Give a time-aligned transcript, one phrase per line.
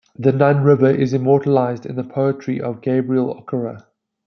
[0.17, 3.83] The Nun River is immortalised in the poetry of Gabriel Okara.